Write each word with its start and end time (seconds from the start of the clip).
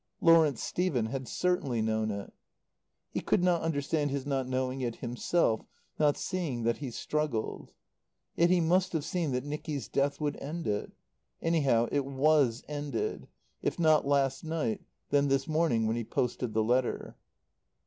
Lawrence 0.19 0.63
Stephen 0.63 1.05
had 1.05 1.27
certainly 1.27 1.79
known 1.79 2.09
it. 2.09 2.33
He 3.11 3.19
could 3.21 3.43
not 3.43 3.61
understand 3.61 4.09
his 4.09 4.25
not 4.25 4.47
knowing 4.47 4.81
it 4.81 4.95
himself, 4.95 5.63
not 5.99 6.17
seeing 6.17 6.63
that 6.63 6.77
he 6.77 6.89
struggled. 6.89 7.71
Yet 8.35 8.49
he 8.49 8.61
must 8.61 8.93
have 8.93 9.05
seen 9.05 9.31
that 9.33 9.45
Nicky's 9.45 9.87
death 9.87 10.19
would 10.19 10.37
end 10.41 10.65
it. 10.65 10.91
Anyhow, 11.39 11.87
it 11.91 12.03
was 12.07 12.63
ended; 12.67 13.27
if 13.61 13.77
not 13.77 14.07
last 14.07 14.43
night, 14.43 14.81
then 15.11 15.27
this 15.27 15.47
morning 15.47 15.85
when 15.85 15.95
he 15.97 16.03
posted 16.03 16.55
the 16.55 16.63
letter. 16.63 17.15